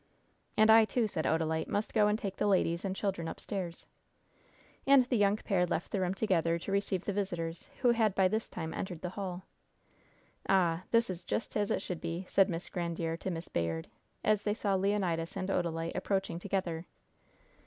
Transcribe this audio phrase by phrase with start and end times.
[0.57, 3.85] "And I, too," said Odalite, "must go and take the ladies and children upstairs."
[4.87, 8.27] And the young pair left the room together to receive the visitors, who had, by
[8.27, 9.43] this time, entered the hall.
[10.49, 13.89] "Ah, this is just as it should be," said Miss Grandiere to Miss Bayard,
[14.23, 16.87] as they saw Leonidas and Odalite approaching together.